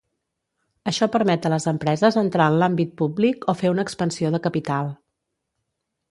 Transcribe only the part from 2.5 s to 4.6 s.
en l'àmbit públic o fer una expansió de